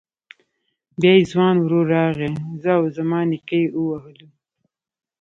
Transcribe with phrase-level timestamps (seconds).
[0.99, 2.29] بيا يې ځوان ورور راغی
[2.61, 4.27] زه او زما نيکه يې ووهلو.